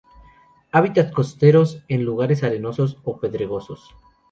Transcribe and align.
Hábitats 0.71 1.11
costeros, 1.11 1.83
en 1.87 2.03
lugares 2.03 2.41
arenosos 2.43 2.97
o 3.03 3.19
pedregosos. 3.19 3.95